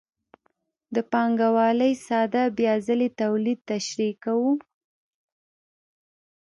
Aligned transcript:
د 0.95 0.97
پانګوالۍ 1.11 1.93
ساده 2.07 2.43
بیا 2.57 2.73
ځلي 2.87 3.09
تولید 3.21 3.59
تشریح 3.71 4.13
کوو 4.23 4.51